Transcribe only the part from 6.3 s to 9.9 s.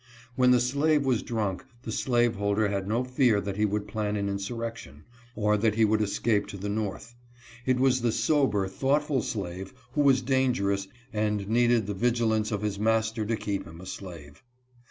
to the North. It was the sober, thoughtful slave